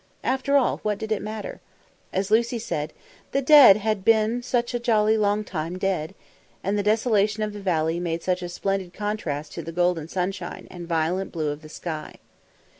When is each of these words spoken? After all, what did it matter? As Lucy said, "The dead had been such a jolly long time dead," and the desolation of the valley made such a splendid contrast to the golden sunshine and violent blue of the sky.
After 0.23 0.57
all, 0.57 0.77
what 0.79 0.97
did 0.97 1.11
it 1.11 1.21
matter? 1.21 1.61
As 2.11 2.31
Lucy 2.31 2.57
said, 2.57 2.91
"The 3.33 3.41
dead 3.43 3.77
had 3.77 4.03
been 4.03 4.41
such 4.41 4.73
a 4.73 4.79
jolly 4.79 5.15
long 5.15 5.43
time 5.43 5.77
dead," 5.77 6.15
and 6.63 6.75
the 6.75 6.81
desolation 6.81 7.43
of 7.43 7.53
the 7.53 7.61
valley 7.61 7.99
made 7.99 8.23
such 8.23 8.41
a 8.41 8.49
splendid 8.49 8.95
contrast 8.95 9.51
to 9.53 9.61
the 9.61 9.71
golden 9.71 10.07
sunshine 10.07 10.67
and 10.71 10.87
violent 10.87 11.31
blue 11.31 11.49
of 11.49 11.61
the 11.61 11.69
sky. 11.69 12.15